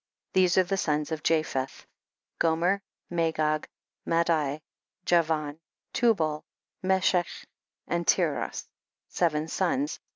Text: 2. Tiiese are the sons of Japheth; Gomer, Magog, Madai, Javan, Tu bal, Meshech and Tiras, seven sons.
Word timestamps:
2. 0.33 0.39
Tiiese 0.39 0.57
are 0.57 0.63
the 0.63 0.77
sons 0.77 1.11
of 1.11 1.21
Japheth; 1.21 1.85
Gomer, 2.39 2.81
Magog, 3.11 3.67
Madai, 4.03 4.59
Javan, 5.05 5.59
Tu 5.93 6.15
bal, 6.15 6.43
Meshech 6.81 7.45
and 7.85 8.07
Tiras, 8.07 8.67
seven 9.09 9.47
sons. 9.47 9.99